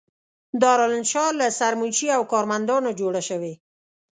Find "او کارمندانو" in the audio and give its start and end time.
2.17-2.89